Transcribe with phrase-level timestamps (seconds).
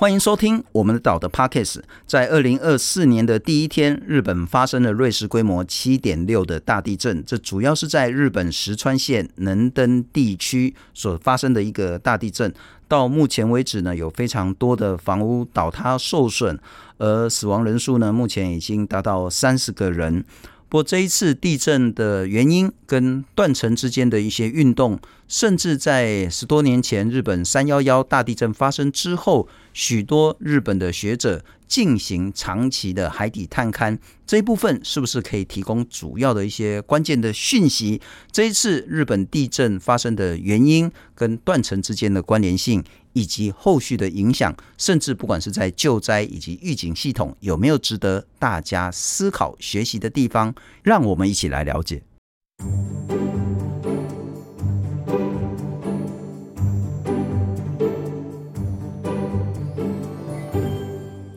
[0.00, 1.82] 欢迎收听我们的岛的 Podcast。
[2.06, 7.22] 在二零二四年的第一天，日本发生了瑞士规模七点六的大地震。
[7.26, 12.50] 这主要是在日本石川县能登地区所发生的一个大地震。
[12.88, 16.58] 到目前为止呢，有非常多的房屋倒塌受损，
[16.96, 20.24] 而死亡人数呢，目前已经达到三十个人。
[20.70, 38.00] 不过这一次地震的原因跟断层之间的一些运动，甚至在十多年前日本三幺幺大地震发生之后，许多日本的学者进行长期的海底探勘，这一部分是不是可以提供主要的一些关键的讯息？
[38.30, 42.84] 这一次日本地震发生的原因跟断层之间的关联性？
[43.12, 52.02] 以及后续的影响，甚至不管是在救灾以及预警系统，有没有值得大家思考学习的地方，让我们一起来了解。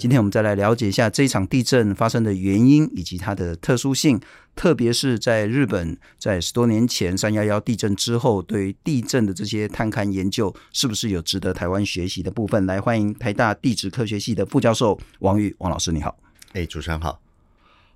[0.04, 4.20] 今天我们再来了解一下这一场地震发生的原因以及它的特殊性，
[4.54, 12.66] 特别是在日本，在十多年前三幺幺地震之后，对于地震的这些探勘研究，是不是有值得台湾学习的部分？
[12.66, 16.18] 来，欢迎台大地质科学系的副教授王玉王老师，你好。
[16.52, 17.22] 哎，主持人好。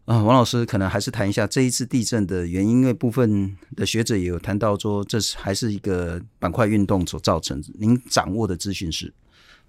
[0.06, 7.62] 啊，王老师，可能还是谈一下这一次地震的原因，因为部分的学者也有谈到说，这是还是一个板块运动所造成。
[7.78, 9.14] 您掌握的资讯是？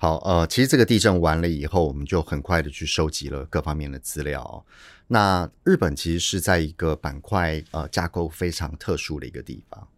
[0.00, 4.64] 好，呃，其实这个地震完了以后，我们就很快的去收集了各方面的资料。
[5.08, 9.88] 那日本其实是在一个板块呃架构非常特殊的一个地方。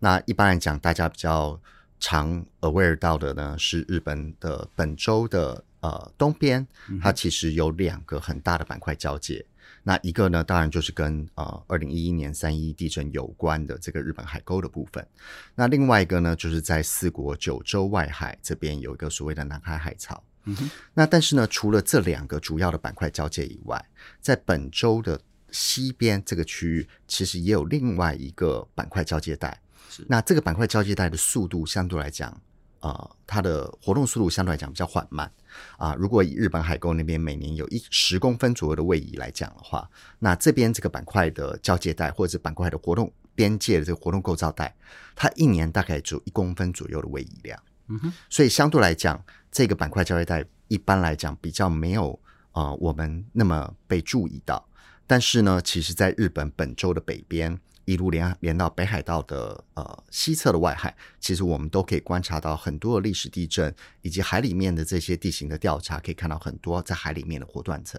[0.00, 1.58] 那一般来讲，大家比较
[1.98, 6.66] 常 aware 到的呢，是日本的本州的呃东边，
[7.00, 9.46] 它其实有两个很大的板块交界。
[9.88, 15.06] 那一个呢，当然就是跟呃二零一一年三一地震有关的这个日本海沟的部分。
[15.54, 20.20] 那另外一个呢，就是在四国九州外海这边有一个所谓的南海海槽。
[20.46, 20.68] 嗯哼。
[20.92, 23.80] 那但是呢，除了这两个主要的板块交界以外，
[24.20, 25.20] 在本州的
[25.52, 29.56] 西边这个区域，其实也有另外一个板块交界带。
[29.88, 30.04] 是。
[30.08, 32.36] 那这个板块交界带的速度相对来讲，
[32.80, 35.30] 呃，它的活动速度相对来讲比较缓慢。
[35.78, 39.88] 啊，如果以日本海沟那边每年有一十公分左右的位移来讲的话，
[40.18, 44.74] 那这边这个板块的交界带或者是板块的活动边界的这个活动构造带，
[45.14, 47.58] 它一年大概只有一公分左右的位移量。
[47.88, 52.12] 嗯哼，所以相对来讲，这个板块交界带一般来讲比较没有
[52.52, 54.68] 啊、呃、我们那么被注意到。
[55.06, 57.58] 但是呢，其实在日本本州的北边。
[57.86, 67.98] 一路连连到北海道的呃西侧的外海，其实我们都可以观察到很多的历史地震，以及海里面的这些地形的调查，可以看到很多在海里面的活断层。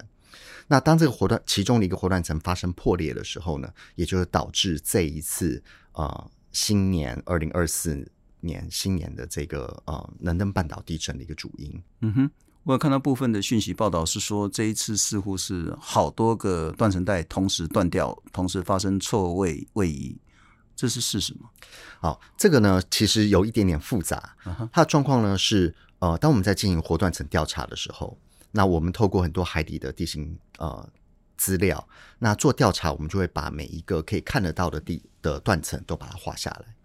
[0.67, 8.11] 那当这个活断其中的一个活断层发生破裂的时候呢，也就是导致这一次呃新年二零二四
[8.41, 11.81] 年新年的这个呃能登半岛地震的一个主因。
[12.01, 12.31] 嗯哼。
[12.67, 20.17] 我有看到部分的讯息报道是说，这一次似乎是好多个断层带同时断掉，同时发生错位位移，
[20.75, 21.49] 这是事实吗？
[22.01, 24.35] 好，这个呢其实有一点点复杂。
[24.73, 28.17] 它的状况呢是，呃，当我们在进行活断层调查的时候，
[28.51, 30.85] 那我们透过很多海底的地形呃
[31.37, 31.87] 资料，
[32.19, 36.75] 那做调查，我们就会把每一个可以看得到的地的断层都把它画下来。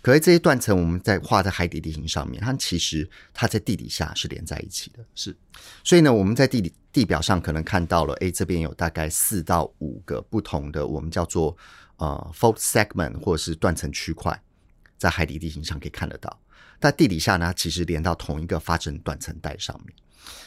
[0.00, 5.04] 可是这些断层，我们在画在海底地形上面，它其实它在地底下是连在一起的。
[5.14, 5.36] 是，
[5.84, 11.56] 所以呢，我们在地理地表上可能看到了，诶，这边有大概四到五个不同的，我们叫做
[11.98, 14.42] 呃 fault segment 或者是断层区块，
[14.98, 16.40] 在海底地形上可以看得到。
[16.80, 19.94] 但地底下呢，其实连到同一个发生断层带上面。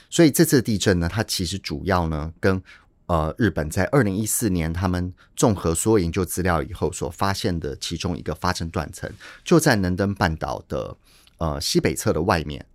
[0.09, 2.62] 所以这次地震呢，它其实主要呢跟
[3.08, 9.12] 呃，日本在二零一四年，他们综合所有研究资料以后所发现的其中一个发生断层，
[9.44, 10.98] 就在能登半岛的
[11.38, 12.66] 呃西北侧的外面。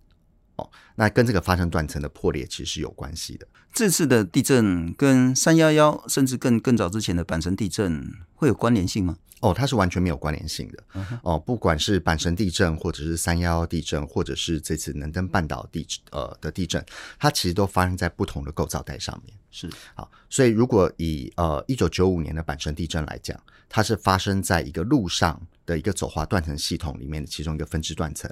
[1.01, 3.47] 哦，那跟这个发生断层的破裂其实是有关系的。
[3.73, 9.17] 这次的地震跟三一一甚至更更早之前的阪神地震会有关联性吗？
[9.39, 10.83] 哦，它是完全没有关联性的。
[10.93, 11.19] Uh.
[11.23, 16.85] 哦，不管是阪神地震，或者是三一一地震，或者是这次能登半岛地呃的地震，
[17.17, 19.35] 它其实都发生在不同的构造带上面。
[19.49, 23.35] 是，好，所以如果以呃一九九五年的阪神地震来讲，
[23.67, 28.31] 它是发生在一个路上的一个走滑断层系统里面的其中一个分支断层。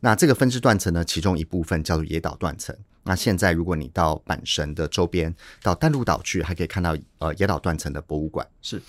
[0.00, 2.76] 那这个分支断层呢，其中一部分叫做野岛断层。
[3.04, 8.46] 那现在如果你到阪神的周边，到淡路岛去，还可以看到呃野岛断层的博物馆。
[8.60, 8.80] 是。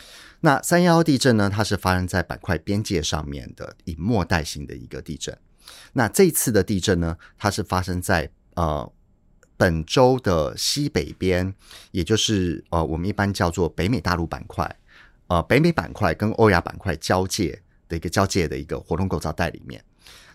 [0.42, 5.38] 那三一一地震呢，它是发生在板块边界上面的以末代型的一个地震。
[5.94, 8.92] 那这一次的地震呢，它是发生在呃
[9.56, 11.54] 本州的西北边，
[11.92, 14.75] 也就是呃我们一般叫做北美大陆板块，
[15.28, 19.81] 呃北美板块跟欧亚板块交界的一个交界的一个活动构造带里面。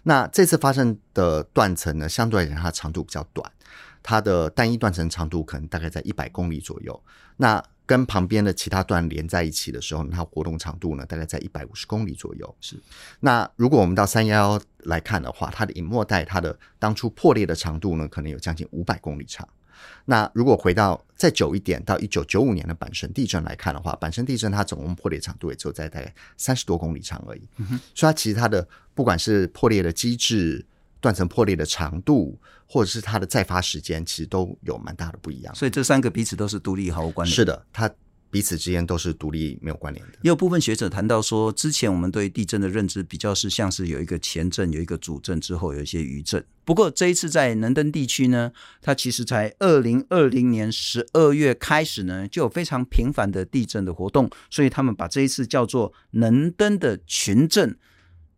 [0.08, 3.50] 那这次发生的断层呢，相对来讲它的长度比较短，
[4.04, 7.02] 它的单一断层长度可能大概在一百公里左右。
[7.36, 12.56] 那跟旁边的其他段连在一起的时候，它活动长度呢，大概在一百五十公里左右。
[12.60, 12.80] 是。
[13.18, 19.48] 那如果我们到三幺幺来看的话，它的隐没带它的当初破裂的长度呢，可能有将近五百公里长。
[20.04, 27.48] 那如果回到再久一点，到一九九五年的阪神地震来看的话，阪神地震它总共破裂长度也只有在大概三十多公里长而已。
[27.56, 27.78] 嗯。
[27.94, 30.64] 所以它其实它的不管是破裂的机制、
[31.00, 35.54] 断层破裂的长度，或者是它的再发时间，其实都有蛮大的不一样。
[35.54, 37.34] 所以这三个彼此都是独立毫无关联。
[37.34, 37.90] 是的，它。
[38.30, 40.12] 彼此之间都是独立没有关联的。
[40.22, 46.44] 也有部分学者谈到说，之前我们对地震的认知比较是像是有一个前震，有一个主震之后有一些余震。
[46.64, 48.52] 不过这一次在能登地区呢，
[48.82, 57.78] 它其实在二零二零年十二月开始呢，就有非常频繁的地震的活动，所以他们把这一次叫做能登的群震。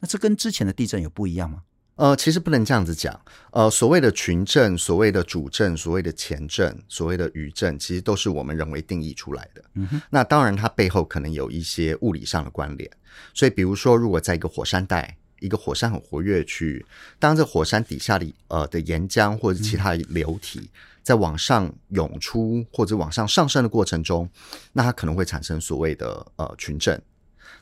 [0.00, 1.62] 那这跟之前的地震有不一样吗？
[1.98, 3.20] 呃，其实不能这样子讲。
[3.50, 9.62] 呃，所谓的群震、所谓的主震、所谓的前震、所谓的余震，其实都是我们人为定义出来的。
[10.08, 12.88] 那当然，它背后可能有一些物理上的关联。
[13.34, 16.86] 所以，比如说，如果在一个火山带、一个火山很活跃的区域，
[17.18, 20.70] 当这火山底下的呃的岩浆或者其他流体
[21.02, 24.30] 在往上涌出或者往上上升的过程中，
[24.72, 27.00] 那它可能会产生所谓的呃群震。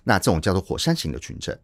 [0.04, 1.58] 那这种叫做火山型的群震。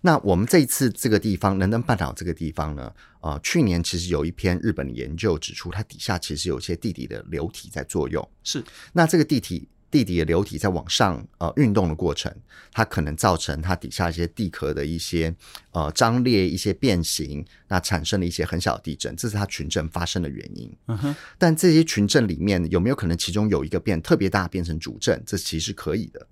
[0.00, 8.26] 那我们这一次这个地方，伦敦半岛这个地方呢，呃，去年其实有一篇日本的研究指出，它底下其实有一些地底的流体在作用。
[8.42, 8.62] 是，
[8.92, 12.34] 那这个地体地底的流体在往上呃运动的过程，
[12.72, 15.32] 它可能造成它底下一些地壳的一些
[15.70, 20.76] 呃张裂、一些变形，那产生了一些很小的地震，这是它群震发生的原因。
[20.86, 25.22] 嗯哼，但这些群震里面有没有可能其中有一个变特别大，变成主震？
[25.24, 26.26] 这其实是可以的。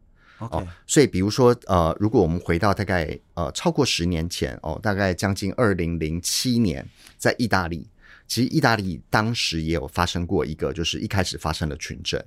[0.50, 7.86] 哦，所以比如说，呃，如果我们回到大概呃超过十年前哦，大概将近二零零七年，在意大利，
[8.26, 12.22] 其实意大利当时也有发生过一个，就是一开始发生了群症，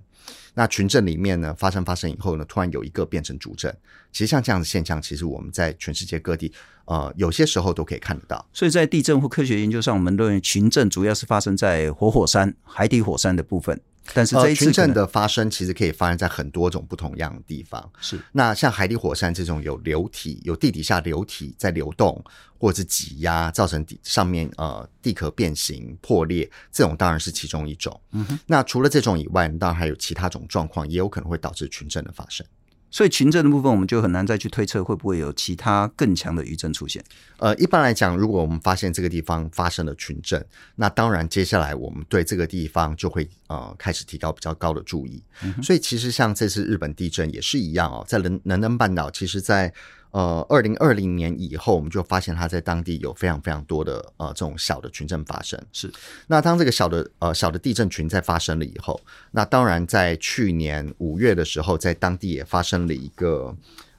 [0.54, 3.74] 那群症里面呢，发生发生以后呢，突然有一个变成主症，
[4.12, 6.52] 其实像这样的现象，其实我们在全世界各地
[6.86, 8.46] 呃有些时候都可以看得到。
[8.54, 13.80] 所以在地震或科学研究上，我们认为群症主要是发生在活火山、海底火山的部分。
[14.14, 17.92] 但是这一次、呃、群震的发生其实可以发生在很多种不同样的地方。
[18.00, 22.24] 是，那像海底火山这种有流体、有地底下流体在流动，
[22.58, 28.00] 或者是挤压造成地上面呃地壳变形破裂，这种当然是其中一种。
[28.12, 32.46] 嗯哼，那除了这种以外，当然还有其他种状况，也有可能会导致群震的发生。
[32.96, 37.04] 所以群震的部分，我们就很难再去推测会不会有其他更强的余震出现。
[37.36, 40.42] 呃，一般来讲，如果我们发现这个地方发生了群震，
[40.78, 45.22] 那当然接下来我们对这个地方就会呃开始提高比较高的注意。
[45.44, 49.74] 嗯、所以其实像这次日本地震也是一样哦，在能能登半岛，其实在。
[50.16, 55.62] 呃，二零二零年以后，我们就发现它在当地有非常非常多的呃这种小的群震发生。
[55.74, 55.92] 是，
[56.28, 58.98] 那当这个小的呃小的地震群在发生了以后，
[59.32, 63.54] 那当然在去年五月的时候，在当地也发生了一个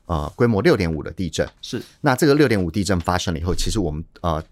[0.07, 1.47] 呃规模六点五的地震。
[1.61, 4.43] 是，那这个六点五地震发生了以后，其实我们呃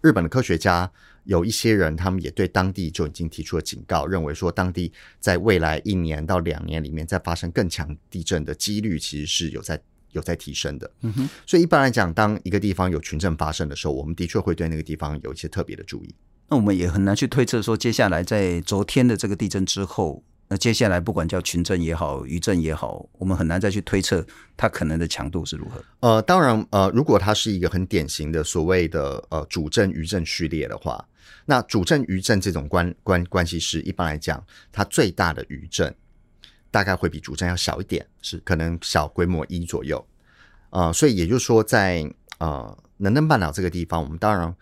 [0.00, 0.88] 日本的科学家
[1.24, 9.80] 有一些人，他们也对当地就已经提出了警告，认为说当地在未来一年到两年里面再发生更强地震的几率，其实是有在。
[10.12, 16.14] 有在提升的，嗯哼，所以一般来讲，当一个地方有群震发生的时候，我们的确会对那个地方有一些特别的注意。
[16.48, 25.84] 那我们也很难去推测说，接下来在昨天的这个地震之后，那接下来不管叫群震也好，余震也好，我们很难再去推测它可能的强度是如何。
[26.00, 31.06] 呃，当然，呃，如果它是一个很典型的所谓的呃主震余震序列的话，
[31.44, 35.94] 那主震余震这种关关关系是一般来讲，它最大的余震。
[36.70, 40.06] 大概会比主震要小一点，是可能小规模一左右，
[40.70, 44.54] 呃，所以也就是说在，在呃能登半岛这个地方，我们当然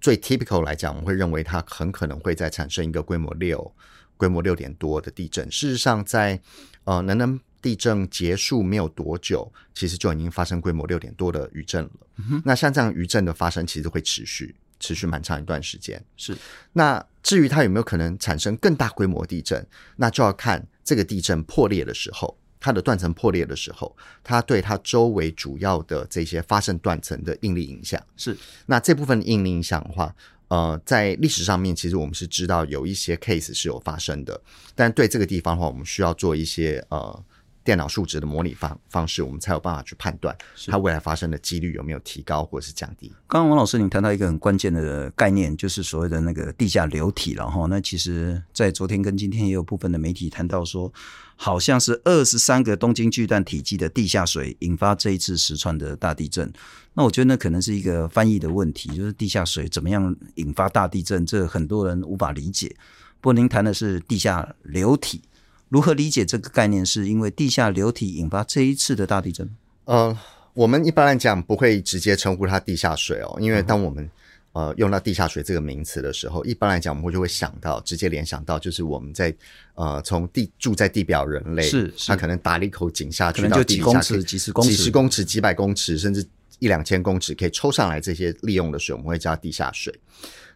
[0.00, 3.74] 最 typical 来讲，我们会认为它很可能会再产生一个规模六、
[4.16, 5.50] 规模六点多的地震。
[5.50, 6.42] 事实上在，在
[6.84, 11.90] 呃能登地震结束没有多久，其实就已经发生规模六点多的余震了。
[12.16, 12.42] 嗯。
[12.44, 14.54] 那像这样余震的发生，其实会持续。
[14.78, 16.36] 持续蛮长一段时间，是。
[16.74, 28.00] 那至于它有没有可能产生更大规模地震，那就要看这个地震破裂的时候，它的断层破裂的时候，它对它周围主要的这些发生断层的应力影响。
[28.16, 28.34] 是。
[28.66, 30.14] 那这部分应力影响的话，
[30.48, 34.40] 呃，在历史上面，其实我们是知道有一些 case 是有发生的，
[34.76, 37.24] 但对这个地方的话，我们需要做一些呃
[37.66, 40.34] 电脑数值的模拟方方式，我们才有办法去判断
[40.68, 43.08] 它未来发生的几率有没有提高或者是降低。
[43.26, 47.66] 刚刚王老师，你谈到一个很关键的概念，就是所谓的那个地下流体了哈。
[47.68, 50.92] 那其实，在昨天跟今天也有部分的媒体谈到说，
[51.34, 56.50] 好像是二十三个东京巨蛋体积的地下水引发这一次石川的大地震。
[56.94, 62.74] 那我觉得那可能是一个翻译的问题，就是地下水怎么样引发大地震，这很多人无法理解。
[63.20, 65.20] 不过您谈的是地下流体，
[65.68, 66.84] 如何理解这个概念？
[66.84, 69.48] 是因为地下流体引发这一次的大地震？
[69.84, 70.16] 呃，
[70.54, 74.10] 我们一般来讲不会直接称呼它地下水哦，因为当我们、嗯。
[74.56, 79.30] 呃，用到地下水这个名词的时候，一般来讲，我们会就会想到，直接联想到就是我们在
[79.74, 86.26] 呃，从地住在地表人类，是，是他可能打了一口井下去，到几公尺、几十公尺、几十公尺、几百公尺，甚至
[86.58, 89.94] 一两千公尺可以抽上来这些利用的水，我们会叫地下水。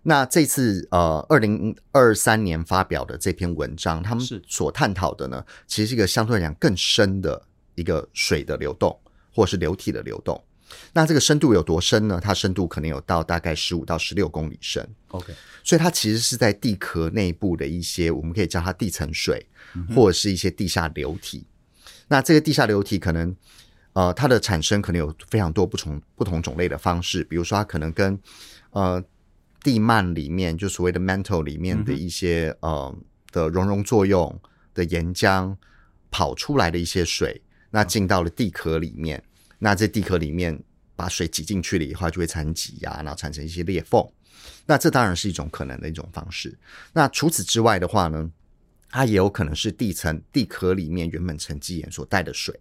[0.03, 7.43] 那这次呃，二零二三年发表的这篇文章，他们所探讨的呢，其实是一个相对来讲更深的
[7.75, 8.99] 一个水的流动，
[9.35, 10.43] 或是流体的流动。
[10.93, 12.21] 那这个深度有多深呢？
[12.23, 14.89] 它深度可能有到大概十五到十六公里深。
[15.09, 19.45] OK，所以它其实是在地壳内部的一些，我们可以叫它地层水，
[19.95, 21.45] 或者是一些地下流体。
[22.07, 23.35] 那这个地下流体可能，
[23.93, 28.17] 呃，它的产生可能有非常多不同不同种类的方式，比如说它可能跟
[28.71, 29.03] 呃
[29.63, 32.97] 地幔里面就所谓的 mantle 里面的一些呃
[33.31, 34.41] 的熔融作用
[34.75, 35.57] 的岩浆
[36.11, 39.23] 跑出来的一些水，那进到了地壳里面。
[39.59, 40.59] 那这地壳里面
[40.97, 44.03] 把水挤进去了以后，就会产生挤压，然后产生一些裂缝。
[44.65, 46.59] 那这当然是一种可能的一种方式。
[46.95, 48.31] 那除此之外的话呢，
[48.89, 52.59] 它也有可能是地层地壳里面原本沉积岩所带的水。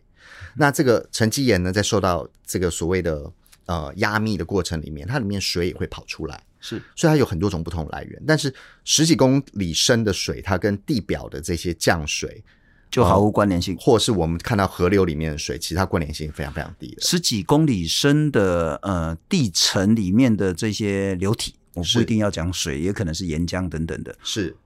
[0.56, 3.32] 那这个沉积岩呢，在受到这个所谓的
[3.66, 6.44] 呃压密的过程里面，它里面水也会跑出来。
[6.60, 8.24] 是，所以它有很多种不同来源。
[8.28, 12.44] 但是十几公里深的水，它跟地表的这些降水。
[12.92, 17.02] 就毫无关联性，或是我们看到河流里面的水，其实它关联性非常非常低的。
[17.04, 24.16] 十几公里深的呃地层里面的这些流体，我不一定要讲水，也可能是岩浆等等的。
[24.24, 24.58] 是，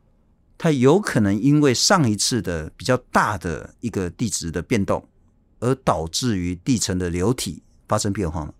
[0.57, 5.05] 它有可能因为上一次的比较大的一个地质的变动，
[5.59, 8.53] 而导致于地层的流体发生变化吗？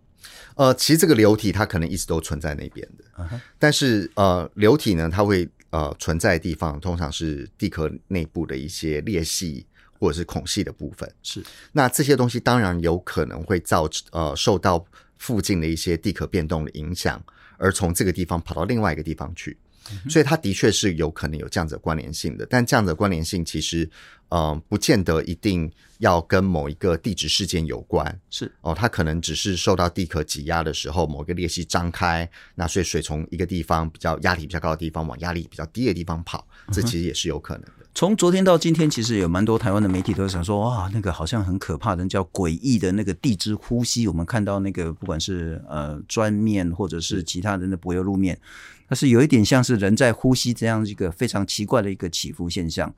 [0.56, 3.40] 呃，其实这个流体它可能一直都存在那边的，uh -huh.
[3.58, 5.50] 但是呃，流体呢，它会。
[5.74, 9.66] 呃，存在的地方通常是地壳内部的一些裂隙
[9.98, 11.12] 或者是孔隙的部分。
[11.24, 14.86] 是，那这些东西当然有可能会造成呃受到
[15.18, 17.20] 附近的一些地壳变动的影响，
[17.58, 19.58] 而从这个地方跑到另外一个地方去。
[19.92, 23.90] 嗯、所以它的确是有可能有这样子的关联性的，但这样子的关联性其实
[24.30, 28.20] 呃不见得一定要跟某一个地质事件有关。
[28.30, 37.74] 是哦，它可能只是受到地壳挤压的时候，某一个裂隙张开，那所以水从一个地方比较压力比较高的地方往压力比较低的地方跑，这其实也是有可能的。
[37.80, 44.08] 嗯、从昨天到今天，其实有蛮多台湾的媒体都想说，哇，那个好像很可怕的叫诡异的那个地质呼吸。
[44.08, 48.40] 我们看到那个不管是呃砖面或者是其他人的柏油路面。
[48.88, 52.94] 它是有一点像是人在呼吸这样一个非常奇怪的一个起伏现象，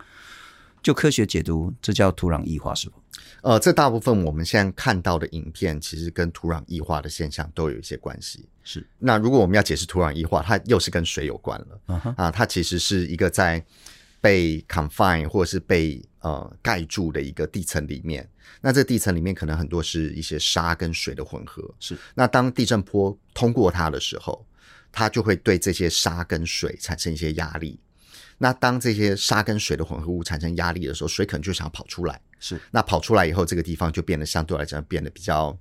[0.82, 3.02] 就科学解读，这叫土壤异化，是否？
[3.42, 8.48] 呃，这大部分我们现在看到的影片，其实跟土壤异化的现象都有一些关系。
[8.64, 8.86] 是。
[8.98, 11.80] 那如果我们要解释土壤异化，它又是跟水有关了。
[11.88, 12.16] Uh -huh.
[12.16, 13.64] 啊，它其实是一个在
[14.20, 18.28] 被 confine 或者是被呃盖住的一个地层里面。
[18.62, 21.64] 那这地层里面可能很多是一些沙跟水的混合。
[21.80, 21.96] 是。
[22.16, 24.44] 那当地震波通过它的时候，
[24.98, 27.78] 它就会对这些沙跟水产生一些压力。
[28.38, 32.22] 那当这些沙跟水的混合物产生压力的时候，水可能就想跑出来。
[32.40, 35.58] 是，那跑出来以后，这个地方就变得相对来讲变得比较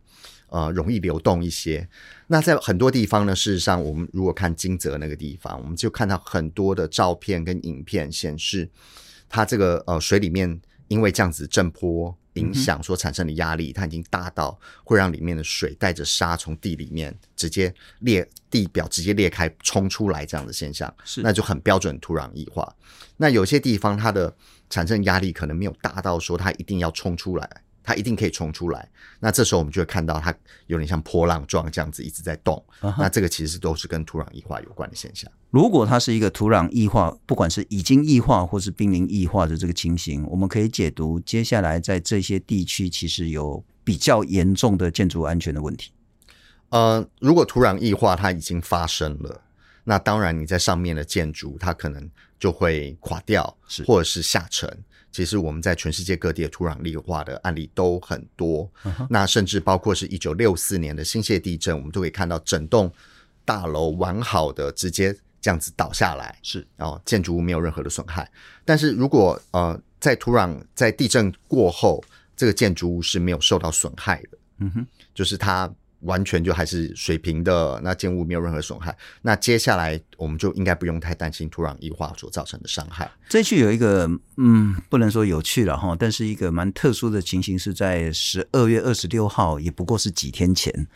[0.51, 1.89] 呃容易流动一些。
[2.29, 8.71] 那在很多地方呢，事实上我们如果看金泽那个地方，我们就看到很多的照片跟影片显示，
[9.29, 12.17] 它这个呃水里面因为这样子震波。
[12.35, 22.75] 影响所产生的压力，它已经大到会让里面的水带着沙从地里面直接裂地表直接裂开冲出来这样的现象，是那就很标准土壤异化。
[23.17, 24.35] 那有些地方它的
[24.69, 27.64] 产生压力可能没有大到说它一定要冲出来。
[27.85, 28.89] 它一定可以冲出来，
[29.21, 30.35] 那这时候我们就会看到它
[30.67, 32.61] 有点像波浪状这样子一直在动。
[32.81, 32.95] Uh.
[32.99, 35.31] 那这个其实是都是跟土壤异化有关的现象。
[35.51, 45.93] 如果它是一个土壤异化，不管是已经异化或是濒临异化的这个情形，我们可以解读接下来在这些地区其实有比较严重的建筑安全的问题。
[46.71, 49.43] 呃，如果土壤异化它已经发生了，
[49.85, 54.69] 那当然你在上面的建筑它可能就会垮掉，是或者是下沉。
[55.13, 59.07] 其实我们在全世界各地的土壤液化的案例都很多，Uh-huh.
[59.09, 62.93] 那甚至包括是一九六四年的新泻地震，我们都可以看到整栋
[63.45, 68.29] 大楼完好的直接这样子倒下来，是，然后建筑物没有任何的损害。
[68.65, 72.03] 但是如果呃在土壤在地震过后
[72.35, 74.39] 这个建筑物是没有受到损害的。
[74.59, 75.73] 嗯哼，就是它。
[76.05, 78.97] 完全就还是水平的，那建物没有任何损害。
[79.23, 83.11] 那接下来我们就应该不用太担心土壤液化所造成的伤害。
[83.29, 90.87] 这区有一个嗯，不能说有趣了哈，但是一个蛮特殊的情形是在十二月二十六号，也不过是几天前，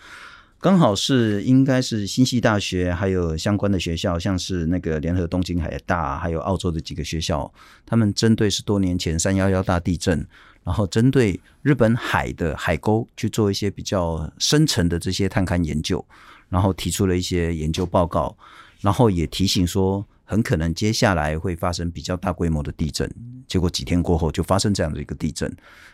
[0.61, 7.53] 刚好是应该是新西大学还有相关的学校，像是那个联合东京海大，还有澳洲的几个学校，
[7.87, 10.27] 他们针对是多年前三幺幺大地震。
[10.68, 16.04] 然后针对日本海的海沟去做一些比较深层的这些探勘研究，
[16.50, 18.37] 然后提出了一些研究报告，
[18.82, 23.10] 然后也提醒说，很可能接下来会发生比较大规模的地震。
[23.46, 25.50] 结果几天过后就发生这样的一个地震。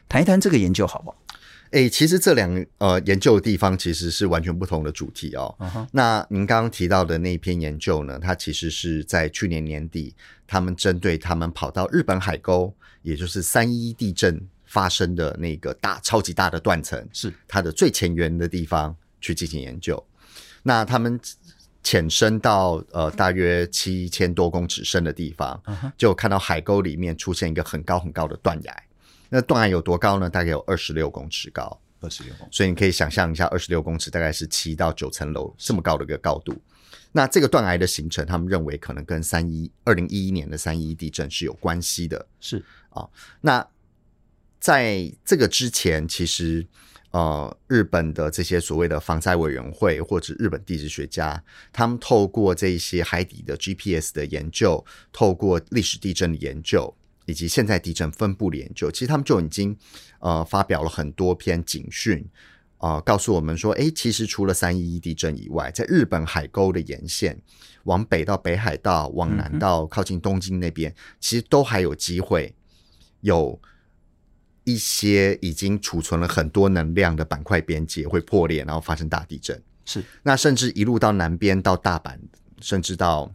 [0.08, 1.16] 谈一谈这个研究好不好？
[1.70, 5.54] 诶，其实这两呃研究的地方其实是完全不同的主题哦。
[5.60, 5.86] Uh -huh.
[5.92, 10.16] 那您刚刚提到的那一篇研究呢，它其实是在去年年底，
[10.48, 14.48] 他们针对他们跑到日本海沟，也就是三一一地震。
[14.74, 20.04] 发生的那个大超级大的断层是它的最前缘的地方去进行研究，
[20.64, 21.20] 那他们
[21.80, 25.62] 潜深到呃大约七千多公尺深的地方，
[25.96, 28.82] 就看到海沟里面出现一个很高很高的断崖。
[29.28, 30.28] 那断崖有多高呢？
[30.28, 32.56] 大概有二十六公尺高，二十六公尺。
[32.56, 36.52] 所以你可以想象一下，二十六公尺大概是七到九层楼这么高的一个高度。
[37.12, 42.26] 那这个断崖的形成，他们认为可能跟三一二零一一年的三一一地震是有关系的。
[42.40, 43.08] 是啊，
[43.40, 43.64] 那。
[44.64, 46.66] 在这个之前，其实
[47.10, 59.76] 呃，日本的这些所谓的防灾委员会或者日本地质学家，他们透过这些海底的 GPS 的研究，透过历史地震的研究，以及现在地震分布的研究，其实他们就已经
[60.20, 62.26] 呃发表了很多篇警讯，
[62.78, 67.38] 啊、呃，告诉我们说，诶，其实除了三一一地震以外，在日本海沟的沿线，
[67.82, 72.54] 往北到北海道，往南到靠近东京那边，其实都还有机会
[73.20, 73.60] 有。
[74.64, 79.62] 一些已经储存了很多能量的板块边界会破裂，然后发生大地震。
[79.84, 82.18] 是，那甚至一路到南边到大阪，
[82.60, 83.32] 甚至到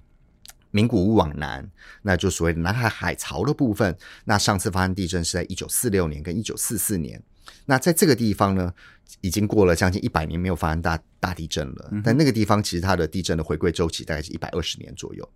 [0.72, 1.70] 名古屋往南，
[2.02, 3.96] 那就所谓的南海海槽的部分。
[4.26, 7.22] 那上次发生地震是在一九四六年跟一九四四年。
[7.66, 8.74] 那在这个地方呢，
[9.22, 11.92] 已经过了将近一百年没有发生大大地震了。
[12.04, 15.30] 但那个地方其实它的地震的回归周期大概是一百二十年左右。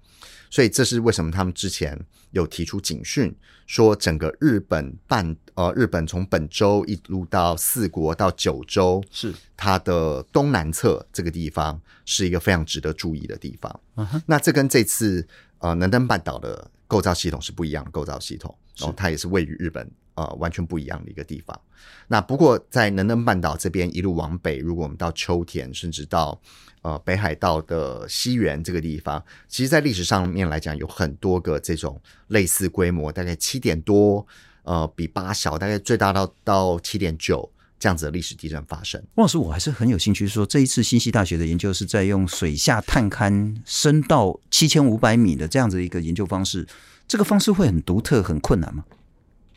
[0.53, 13.79] 所以这是为什么他们之前有提出警讯，说整个日本半呃，日本从本州一路到四国到九州，是它的东南侧这个地方是一个非常值得注意的地方。
[13.96, 14.22] Uh.
[14.27, 21.60] 那这跟这次呃能登半岛的构造系统是不一样的构造系统，然后它也是位于日本呃完全不一样的一个地方。
[22.08, 26.40] 那不过在能登半岛这边一路往北，如果我们到秋田，甚至到
[26.82, 34.28] 呃，北海道的西缘这个地方，其实，在历史上面来讲，有很多个这种类似规模，大概七点多，
[34.64, 37.50] 呃，比八小，大概最大到到七点九
[37.80, 39.02] 这样子的历史地震发生。
[39.16, 46.68] 汪老师，我还是很有兴趣说，这一次新潟大学的研究是在用水下探勘深到七千五百米的这样子一个研究方式，
[47.08, 48.84] 这个方式会很独特、很困难吗？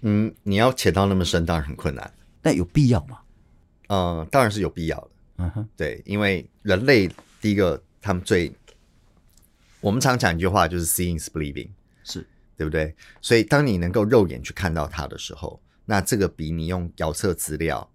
[0.03, 3.19] 嗯，你要潜到那么深，当然很困难，但有必要吗？
[3.89, 5.11] 呃，当然是有必要的。
[5.39, 8.53] 嗯哼，对，因为人类第一个，他们最，
[9.81, 11.69] 我们常讲一句话，就是 “seeing is believing”，
[12.05, 12.95] 是对不对？
[13.21, 17.89] 所以，当你能够肉眼去看到它的时候，那这个比你用遥测资料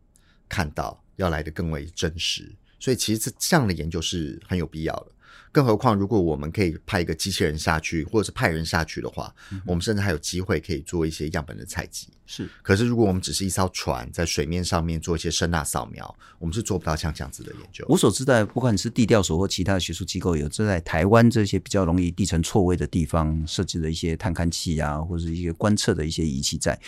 [0.47, 2.53] 看到要来的更为真实。
[2.79, 5.11] 所以，其实这这样的研究是很有必要的。
[5.51, 12.07] 更何况，如果我们可以派一个机器人下去，或者是派人下去的话，嗯、我们甚至还有机会可以做一些样本的采集。
[12.25, 17.85] 是，可是如果我们只是一艘船在水面上面做一些声呐扫描，我们是做不到像这样子的研究。
[17.89, 26.79] 我所知道，不管你是地调所或其他的学术机构，有在台湾这些比较容易地层错位的地方设置了一些探勘器啊，或者是一些观测的一些仪器在。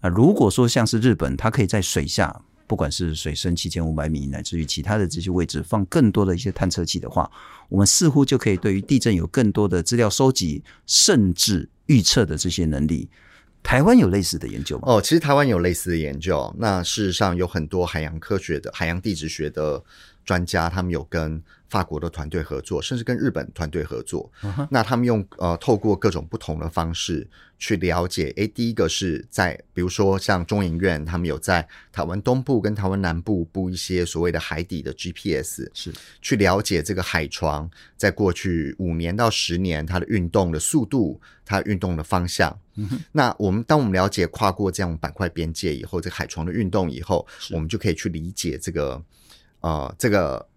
[0.00, 2.40] 啊，如果说像是日本，它可以在水下。
[2.68, 7.28] 不管是水深七千五百米，乃至于其他的这些位置，放更多的一些探测器的话，
[7.68, 13.08] 我们似乎就可以对于地震有更多的资料收集，甚至预测的这些能力。
[13.62, 14.84] 台湾有类似的研究吗？
[14.86, 16.54] 哦，其实台湾有类似的研究。
[16.58, 19.82] 那事实上有很多海洋科学的、海洋地质学的
[20.24, 21.42] 专家，他们有跟。
[21.68, 24.30] 法国的团队合作，甚至跟日本团队合作。
[24.42, 24.66] Uh-huh.
[24.70, 27.28] 那他们用呃，透过各种不同的方式
[27.58, 28.32] 去了解。
[28.36, 42.58] 诶，第一个是在，比如说像中研院，他们有在台湾东部跟台湾南部布一些所谓的海底的 GPS，是去了解这个海床在过去五年到十年它的运动的速度，它运动的方向。
[42.76, 42.98] Uh-huh.
[43.12, 49.02] 那我们当我们了解跨过这样板块边界以后，这个海床的运动以后，我们就可以去理解这个
[49.60, 50.47] 呃这个。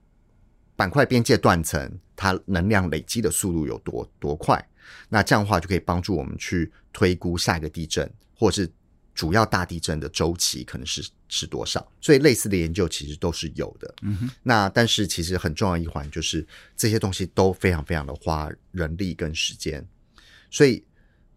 [0.82, 4.68] 板块边界断层，它能量累积的速度有多多快？
[5.10, 8.72] 那这样的话就可以帮助我们去推估下一个地震，或者是
[9.14, 11.88] 主要大地震的周期可能是是多少？
[12.02, 13.94] 所以类似的研究其实都是有的。
[14.02, 14.30] 嗯哼。
[14.42, 16.44] 那但是其实很重要一环就是
[16.76, 19.88] 这些东西都非常非常的花人力跟时间，
[20.50, 20.84] 所以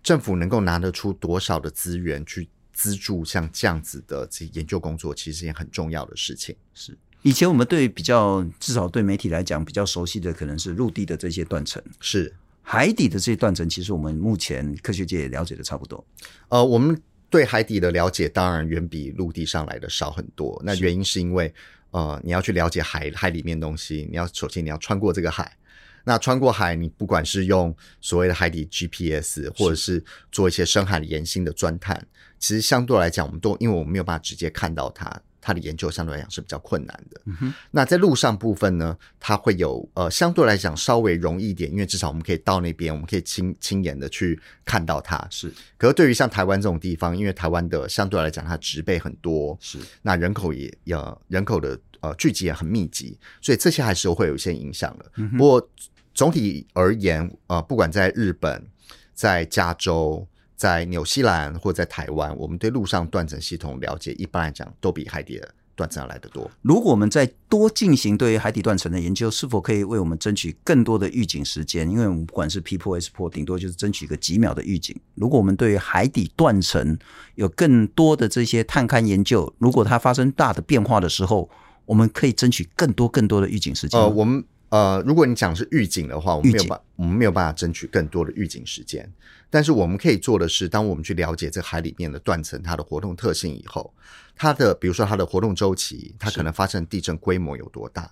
[0.03, 6.57] 政府能够拿得出多少的资源去资助像这样子的这些研究工作，其实是一件很重要的事情。
[6.73, 6.97] 是。
[7.25, 12.33] 以前我们对比较至少对媒体来讲比较熟悉的可能是陆地的这些断层，是
[12.63, 16.05] 海底的这些断层，其实我们目前科学界也了解的差不多。
[16.49, 17.01] 呃，我们。
[17.31, 20.63] 对海底的了解当然远比陆地上来的少很多。
[20.65, 21.53] 那原因是因为，
[21.91, 25.57] 呃，你要去了解海海里面东西，你要首先你要穿过这个海。
[26.05, 32.07] 那穿过海，你不管是用所谓的海底 GPS，或者是做一些深海岩心的钻探，
[32.39, 35.21] 其实相对来讲，我们都因为我们没有办法直接看到它。
[35.45, 37.21] 它的研究相对来讲是比较困难的。
[37.27, 37.53] 嗯。
[37.71, 45.23] 那在路上部分呢，它会有呃相对来讲稍微容易一点，因为至少我们可以到那边，我们可以亲亲眼的去看到它。
[45.31, 45.53] 是。
[45.77, 49.79] 可是对于像台湾这种地方，因为台湾的相对来讲它植被很多，是。
[50.01, 55.13] 那人口也呃人口的呃聚集也很密集，所以这些还是会有一些影响的。
[55.17, 55.31] 嗯。
[55.37, 55.69] 不过
[56.15, 58.67] 总体而言，呃，不管在日本，
[59.13, 60.27] 在加州。
[60.57, 66.49] 在纽西兰或在台湾，我们对陆上断层系统了解，一般来讲都比海底的断层要来得多。
[66.63, 71.91] 如果我们再多进行对于海底断层的研究，是否可以为我们争取更多的预警时间？
[71.91, 74.97] 因为我们不管是 P 波 S 波，顶多就是争取一个几秒的预警。
[75.17, 76.97] 如果我们对于海底断层
[77.35, 81.51] 有更多的这些探勘研究，如果它发生大的变化的时候，
[81.85, 84.01] 我们可以争取更多更多的预警时间。
[84.01, 84.45] 呃，我们。
[84.75, 89.09] 呃，如果你讲是预警的话，我们没有办，我们没有办法争取更多的预警时间。
[89.49, 93.95] 但是我们可以做的是，当我们去了解这海里面的断层它的活动特性以后，
[94.35, 98.11] 它的比如说它的活动周期，它可能发生地震规模有多大。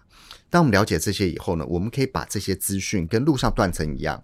[0.48, 4.22] 当我们了解这些以后呢，我们可以把这些资讯跟陆上断层一样，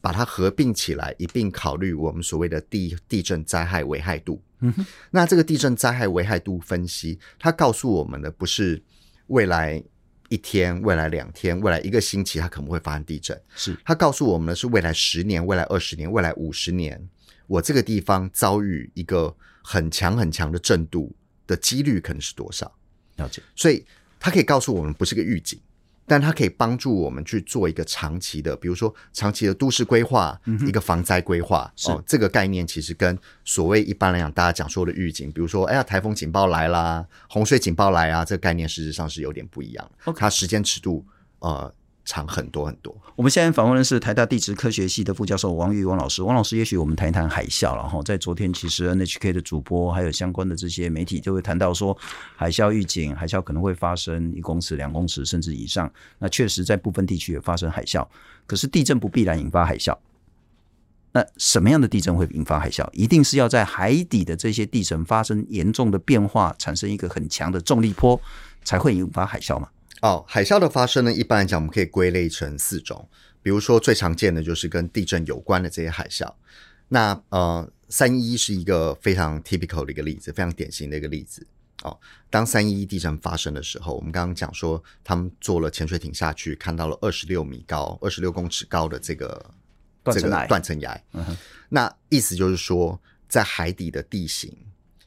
[0.00, 4.40] 把它合并起来，一并考虑我们所谓的地地震灾害危害度。
[4.60, 8.82] 嗯哼，那这个地震灾害危害度分析，它告诉我们的不是
[9.26, 9.84] 未来。
[10.28, 13.40] 一天，未来两天，未来一个星期，它可能会发生地震。
[13.54, 17.08] 是，它告诉我们的是未来十年、未来二十年、未来五十年，
[17.46, 21.14] 我这个地方遭遇一个很强很强的震度
[21.46, 22.72] 的几率可能是多少？
[23.16, 23.42] 了解。
[23.54, 23.84] 所以
[24.18, 25.60] 它可以告诉我们，不是个预警。
[26.06, 31.72] 但它可以帮助我们去做一个长期的，比如说长期的都市规划，嗯、一个防灾规划。
[31.86, 39.90] 哦，这个概念其实跟所谓一般来讲大家讲说的预警，比如说哎呀台风警报来啦，洪水警报来啊，这个概念事实上是有点不一样。
[40.16, 41.04] 它时间尺度
[41.38, 41.72] 呃。
[42.04, 42.94] 长很多很多。
[43.16, 46.22] 我们现在访问的是台大地质科学系的副教授王玉王老师。
[46.22, 47.74] 王老师，也许我们谈一谈海啸。
[47.76, 51.96] 然后在昨天，其实 NHK 的主播还有相关的这些媒体就会谈到说，
[52.36, 55.90] 海啸预警，海啸可能会发生一公尺、两公尺甚至以上。
[56.18, 58.06] 那确实在部分地区也发生海啸。
[58.46, 59.96] 可是地震不必然引发海啸。
[61.12, 62.84] 那什么样的地震会引发海啸？
[62.92, 68.20] 一定是要在海底的这些地层发生严重的变化，产生一个很强的重力波，
[68.64, 69.68] 才会引发海啸吗？
[70.02, 73.08] 哦，海啸的发生呢，一般来讲，我们可以归类成四种。
[73.42, 76.32] 比如说，最常见的就是跟地震有关的这些海啸。
[76.88, 81.46] 那呃，三一一是一个非常 typical 的一个例子，非常典型的一个例子。
[81.82, 81.98] 哦，
[82.30, 89.54] 当三一一地震发生的时候，我们刚刚讲说，他们坐了潜水艇下去，看到了二十六米高、二十六公尺高的这个
[90.04, 90.98] 这个断层崖。
[91.12, 91.36] 嗯哼。
[91.68, 94.54] 那意思就是说，在海底的地形，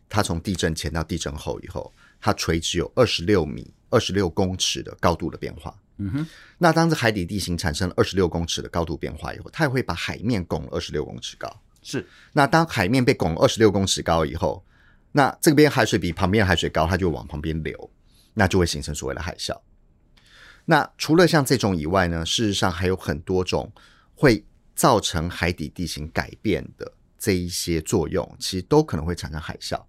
[0.10, 3.74] 它从地震前到地震后以后，它垂直有二十六米。
[3.90, 11.50] 二十六公尺的高度的变化，嗯哼，那当这海底地形产生了二十六公尺的高度变化以后，它也会把海面拱了二十六公尺高。
[11.82, 14.64] 是，那当海面被拱二十六公尺高以后，
[15.14, 17.90] 那这边海水比旁边的海水高，它就往旁边流，
[18.34, 19.58] 那就会形成所谓的海啸。
[20.66, 23.72] 那除了像这种以外呢，事实上还有很多种
[24.14, 24.44] 会
[24.76, 29.82] 造成海底地形改变的这一些作用，其实都可能会产生海啸。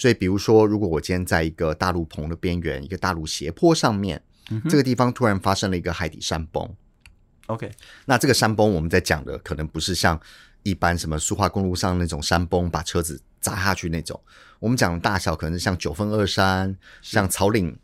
[0.00, 6.66] 所以，比如说，如果我今天在一个大陆棚的边缘，一个大陆斜坡上面，嗯，这个地方突然发生了一个海底山崩
[7.48, 7.70] ，OK，
[8.06, 10.18] 那这个山崩我们在讲的可能不是像
[10.62, 14.18] 一般什么苏花公路上那种山崩把车子砸下去那种，
[14.58, 17.78] 我们讲的大小可能是像九分二山，像草岭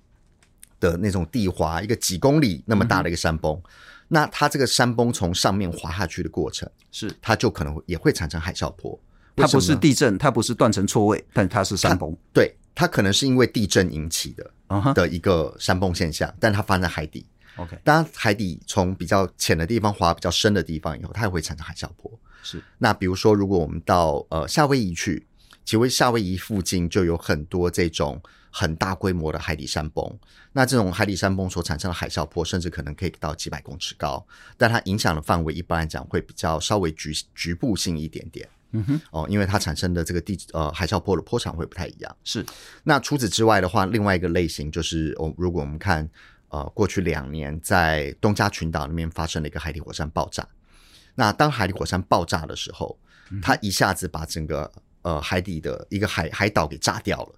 [0.81, 3.63] 的那种地滑，一个几公里那么大的一个山崩，嗯，
[4.09, 7.15] 那它这个山崩从上面滑下去的过程，是。
[7.21, 8.99] 它就可能也会产生海啸波。
[9.37, 12.17] 它不是地震，它不是断层错位，但它是山崩。
[12.33, 14.93] 对，它可能是因为地震引起的、uh-huh.
[14.95, 17.27] 的一个山崩现象，但它发生在海底。
[17.57, 22.11] OK，当海底从比较浅的地方滑比较深的地方以后，它也会产生海啸波。
[22.43, 25.27] 是，那比如说，如果我们到呃夏威夷去，
[25.65, 28.21] 其实夏威夷附近就有很多这种
[28.51, 30.19] 很大规模的海底山崩。
[30.53, 38.49] 那这种海底山崩所产生的海啸波，甚至可能可以到几百公尺高，但它影响的范围一般来讲会比较稍微局局部性一点点。
[38.73, 42.17] 嗯哼，哦，因为它产生的这个地呃海啸波的波长会不太一样。
[42.25, 42.45] 是。
[42.83, 46.09] 那除此之外的话，另外一个类型就是，哦，如果我们看
[46.49, 50.47] 呃过去两年在东加群岛那边发生了一个海底火山爆炸，
[51.15, 52.99] 那当海底火山爆炸的时候，
[53.31, 54.71] 嗯、它一下子把整个
[55.03, 57.35] 呃海底的一个海海岛给炸掉了，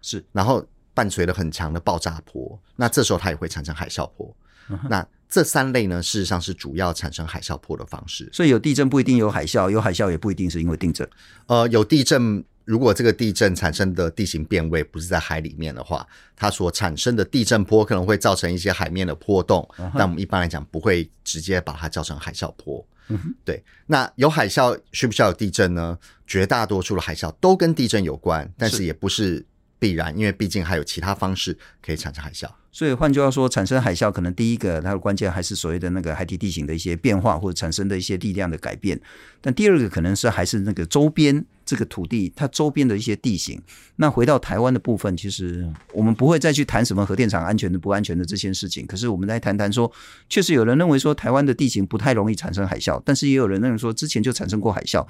[0.00, 0.64] 是，然后
[0.94, 4.34] 伴随了很强的爆炸波，那这时候它也会产生海啸波，
[4.70, 5.06] 嗯、那。
[5.28, 8.28] 这三类呢，事实上是主要产生海啸波的方式。
[8.32, 11.08] 所以有地震不一定有海啸，有海啸也不一定是因为地震。
[11.46, 19.60] 呃，有地震，如果这个地震产生的地形变位不是在海里面的话，它所产生的地震波可能会造成一些海面的波动。
[19.76, 19.92] Uh -huh.
[19.96, 22.86] 但我们一般来讲不会直接把它叫成海啸波。
[23.08, 23.34] Uh -huh.
[23.44, 23.62] 对。
[23.86, 25.98] 那有海啸需不需要有地震呢？
[26.26, 29.44] 绝大多数的海啸都跟地震有关，但是也不是
[29.78, 32.48] 必然，因为毕竟还有其他方式可以产生海啸。
[32.70, 39.00] 所以换句话说，产生海啸可能第一个它的关键还是所谓的那个海底地形的一些变化，或者产生的一些力量的改变。
[39.40, 43.60] 但第二个可能是还是那个周边这个土地它周边的一些地形。
[43.96, 48.86] 那回到台湾的部分，其实我们不会再去谈什么核电厂安全的不安全的这些事情。
[48.86, 49.90] 可是我们来谈谈说，
[50.28, 55.04] 确实有人认为说台湾的地形不太容易产生海啸，但是也有人认为说之前就产生过海啸。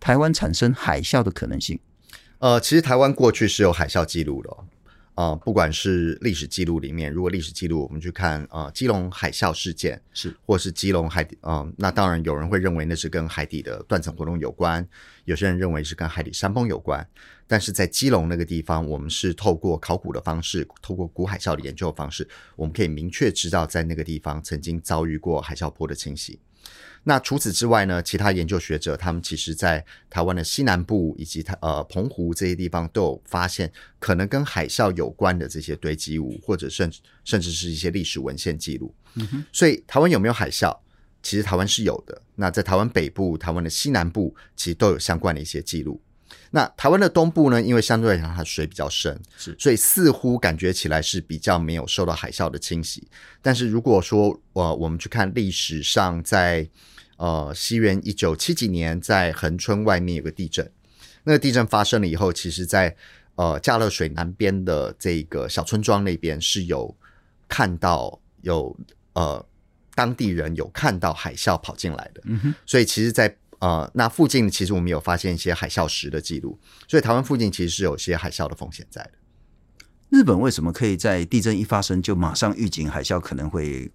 [0.00, 1.76] 台湾产生海啸的可能性，
[2.38, 4.56] 呃，其实台湾过去是有海啸记录的。
[5.16, 14.88] 呃，不管是历史记录里面，如果历史记录我们去看，呃，基隆海啸事件是，或是基隆海底，嗯、呃，那当然有人会认为那是跟海底的断层活动有关，
[15.24, 17.04] 有些人认为是跟海底山崩有关。
[17.48, 26.38] 但是在基隆那个地方，我们是透过考古的方式，透过古海啸的研究的方式，我们可以明确知道在那个地方曾经遭遇过海啸波的侵袭。
[27.04, 38.94] 那除此之外呢，其他研究学者他们其实在台湾的西南部以及台呃澎湖这些地方都有发现可能跟海啸有关的这些堆积物，或者甚至甚至是一些历史文献记录。
[39.52, 40.76] 所以台湾有没有海啸？
[41.22, 42.20] 其实台湾是有的。
[42.34, 46.00] 那在台湾北部、台湾的西南部，其实都有相关的一些记录。
[46.50, 47.60] 那台湾的东部呢？
[47.60, 53.08] 因为相对来讲它水比较深，是，所以似乎感觉起来是比较没有受到海啸的侵袭。
[53.42, 56.68] 但是如果说呃我们去看历史上在
[57.18, 60.70] 呃，西元一九七几年，在恒春外面有个地震。
[61.24, 62.94] 那个地震发生了以后，其实在
[63.34, 66.96] 呃加勒水南边的这个小村庄那边是有
[67.48, 68.78] 看到有
[69.14, 69.44] 呃
[69.96, 72.22] 当地人有看到海啸跑进来的。
[72.26, 72.54] 嗯哼。
[72.64, 76.58] 所以其实，在呃那附近，其实我们有发现一些海啸石的记录。
[76.86, 79.12] 所以台湾附近其实是有些海啸的风险在的。
[80.10, 83.90] 日本为什么可以在地震一发生就马上预警海啸可能会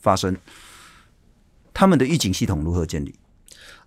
[0.00, 0.36] 发生？
[1.72, 3.18] 他们的预警系统如何建立？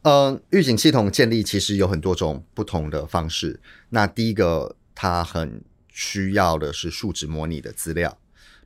[0.01, 3.59] 呃，预警系统建立其实有很多种不同的方式。
[3.89, 8.17] 那第一个，它很需要的是数值模拟的资料，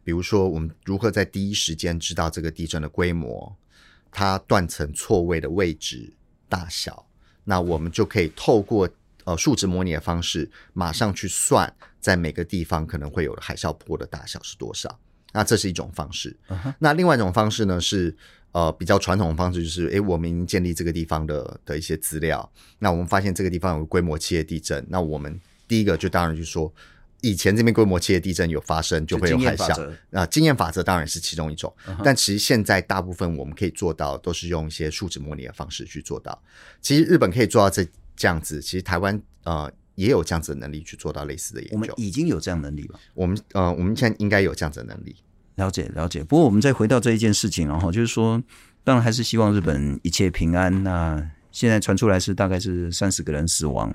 [0.04, 3.56] 比如说我们如何在第一时间知道这个地震的规模、
[4.12, 6.14] 它断层错位的位置、
[6.52, 7.08] 大小，
[7.46, 8.88] 那我们就可以透过
[9.24, 15.00] 呃数值模拟的方式，马上去算在每个地方可能会有海啸波的大小是多少。
[15.32, 16.38] 那这是一种方式。
[16.50, 16.74] Uh-huh.
[16.80, 18.16] 那另外一种方式呢是。
[18.54, 22.52] 呃，比较传统的方式就是，诶，我们已经建立这个地方的的一些资料。
[22.80, 26.70] 那我们发现这个地方有规模七的地震，那我们第一个就当然就是说，
[27.22, 29.92] 以前这边规模七的地震有发生，就会有海啸。
[30.10, 36.42] 那经验法则当然是其中一种，嗯，但其实现在大部分我们可以做到，都是用一些数值模拟的方式去做到。
[36.82, 41.76] 其实日本可以做到这这样子，其实台湾呃也有这样子的能力去做到类似的研究。
[41.76, 43.00] 我们已经有这样能力了。
[43.14, 45.16] 我们呃，我们现在应该有这样子的能力。
[45.56, 48.42] 了解了解，不过我们再回到这一件事情，然后就是说，
[48.84, 50.84] 当然还是希望日本一切平安。
[50.84, 53.94] 那现在传出来是大概是三十个人死亡，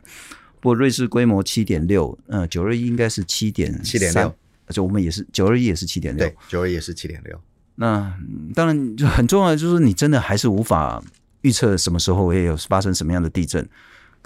[0.67, 4.35] 不过瑞士规模七点六，嗯，九二一应该是七点七点六，
[4.67, 7.41] 而且我们也是九二一也是七点六，对，九二一也是七点六。
[7.77, 8.13] 那
[8.53, 11.01] 当然就很重要的就是你真的还是无法
[11.43, 13.65] 预测什么时候会有发生什么样的地震。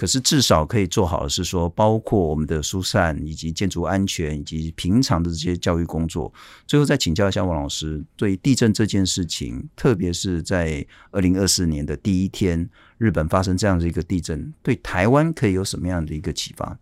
[0.01, 6.33] 可是至少可以做好的是说，包括我们的疏散以及建筑安全以及平常的这些教育工作。
[6.67, 16.79] 最后再请教一下王老师，对地震这件事情，特别是在二零二四年的第一天，日本发生这样的一个地震，对台湾可以有什么样的一个启发？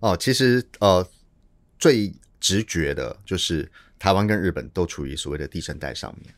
[0.00, 1.08] 哦，其实呃，
[1.78, 6.34] 最直觉的就是台湾跟日本都处于所谓的地震带上面。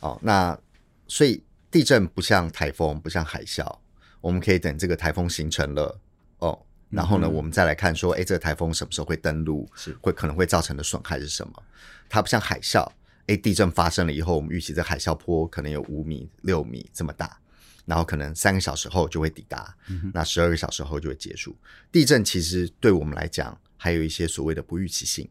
[0.00, 0.58] 哦，那
[1.06, 3.81] 所以地震不像台风，不像海啸。
[4.22, 6.00] 我们可以等这个台风形成了
[6.38, 6.58] 哦，
[6.88, 9.68] 然后呢，我们再来看说，哎，这个台风什么时候会登陆？
[9.74, 11.62] 是会可能会造成的损害是什么？
[12.08, 12.88] 它不像海啸，
[13.26, 17.36] 哎，地震发生了以后，我们预期这海啸坡可能有五米、六米这么大，
[17.84, 19.76] 然后可能三个小时后就会抵达，
[20.14, 21.56] 那十二个小时后就会结束。
[21.90, 25.28] 地震其实对我们来讲，还有一些所谓的不预期性，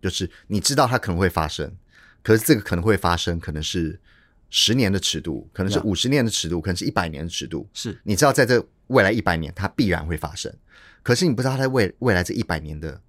[0.00, 1.76] 就是你知道它可能会发生，
[2.22, 4.00] 可是这个可能会发生，可能是。
[4.50, 7.68] 十年的尺度，可能是五十年的尺度，可能是一百年的尺度。
[7.74, 10.52] 是，你知道在这未来一百年它必然会发生，
[11.02, 13.00] 可是你不知道它在未未来这一百年的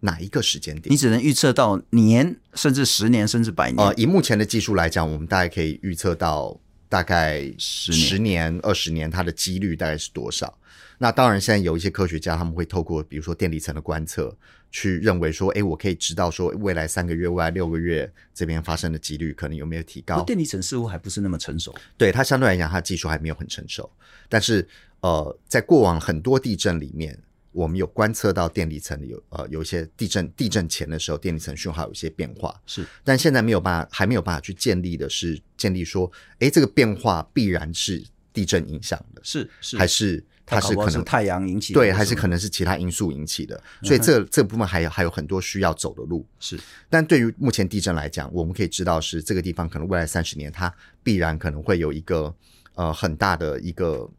[0.00, 3.78] 哪一个时间点，你只能预测到年，甚至十年，甚至百年。
[3.78, 10.58] 呃，以目前的技术来讲，我们大概可以预测到大概十年、十年、二十年，它的几率大概是多少？
[10.98, 14.36] 那当然，现在有一些科学家他们会透过比如说电离层的观测，
[14.70, 20.22] 去认为说，哎，我可以知道说未来三个月、未来六个月这边发生的几率可能有没有提高？
[20.24, 23.90] 电离层似乎还不是那么成熟，对它相对来讲，它技术还没有很成熟。
[24.28, 24.66] 但是，
[25.00, 27.18] 呃，在过往很多地震里面，
[27.52, 40.24] 我们有观测到电离层有呃有一些地震地震前的时候，电离层讯号有一些变化，是，但现在没有办法，还没有办法去建立的是建立说，哎，这个变化必然是地震影响的，是是还是？
[40.46, 46.26] 它是可能是太阳引起的，对，还是可能是其他因素引起的，所以这这部分还有还有很多需要走的路。
[46.40, 52.34] 是，但对于目前地震来讲，我们可以知道是这个地方可能未来三十年，它必然可能会有一个
[52.74, 54.10] 呃很大的一个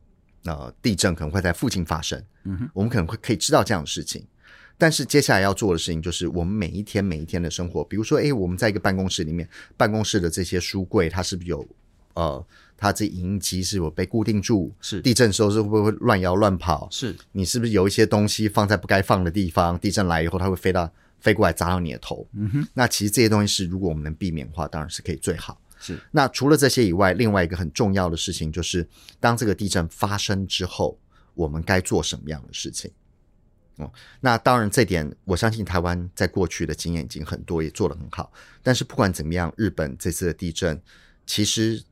[0.46, 2.18] 呃地震可能会在附近发生。
[2.46, 4.26] 嗯哼，我们可能会可以知道这样的事情，
[4.78, 11.68] 但是接下来要做的事情就是我们每一天每一天的生活，比如说，诶，我们在一个办公室里面，办公室的这些书柜，它是不是有
[12.14, 12.48] 呃？
[12.82, 14.72] 它这影印机是否被固定住？
[14.82, 16.88] 是地震时候是会不会乱摇乱跑？
[16.90, 19.78] 是你是不是有一些东西放在不该放的地方？
[19.78, 22.28] 地震来以后，它会飞到飞过来砸到你的头。
[22.34, 25.62] 嗯哼，那其实这些东西是如果我们能避免的话，当然是可以最好。
[25.80, 28.88] 是那除了这些以外，另外一个很重要的事情就是，
[29.20, 30.98] 当这个地震发生之后，
[31.36, 32.90] 我们该做什么样的事情？
[33.76, 33.92] 哦，
[34.22, 38.34] 那当然这点我相信台湾在过去的经验已经很多，也做得很好。
[38.64, 40.82] 但是不管怎么样，日本这次的地震
[41.28, 41.84] 其实。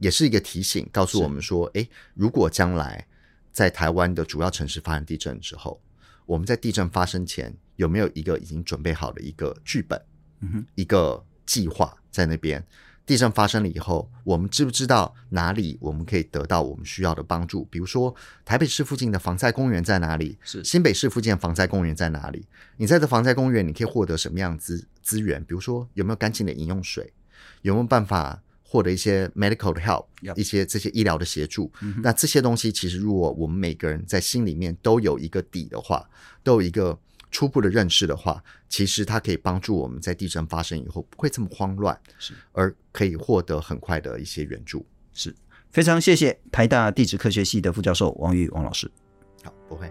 [0.00, 3.06] 也是一个提醒，告诉我们说，诶，如果将来
[3.52, 5.80] 在台湾的主要城市发生地震之后，
[6.24, 10.00] 我们在地震发生前有没有一个已经准备好的一个剧本，
[10.40, 12.64] 嗯，一个计划在那边？
[13.04, 17.64] 地震发生了以后，我们知不知道哪里我们可以得到我们需要的帮助？
[17.64, 20.38] 比如说，台北市附近的防灾公园在哪里？
[20.44, 22.46] 是新北市附近的防灾公园在哪里？
[22.76, 25.44] 你在这防灾公园，你可以获得什么样资资源？
[25.44, 27.12] 比如说，有没有干净的饮用水？
[27.62, 28.40] 有没有办法？
[28.70, 30.06] 获得一些 medical 的 help，
[30.36, 36.08] 一些这些医疗的协助，嗯、那这些东西其实如果我们每个人在心里面都有一个底的话，
[36.44, 36.96] 都有一个
[37.32, 44.86] 初步的认识的话，其实它可以帮助我们在地震发生以后不会这么慌乱，是而可以获得很快的一些援助。
[45.12, 45.34] 是
[45.72, 48.88] 非常谢谢台大地质科学系的副教授王玉王老师。
[49.42, 49.90] 好，不会。